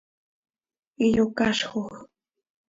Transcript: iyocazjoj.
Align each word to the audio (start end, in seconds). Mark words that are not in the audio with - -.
iyocazjoj. 1.05 1.93